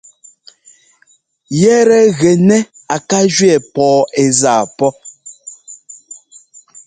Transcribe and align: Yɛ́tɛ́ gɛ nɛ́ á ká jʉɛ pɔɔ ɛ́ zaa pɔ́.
Yɛ́tɛ́ 1.59 2.03
gɛ 2.19 2.31
nɛ́ 2.47 2.61
á 2.93 2.97
ká 3.09 3.19
jʉɛ 3.35 3.55
pɔɔ 3.73 3.97
ɛ́ 4.21 4.27
zaa 4.39 4.63
pɔ́. 4.77 4.91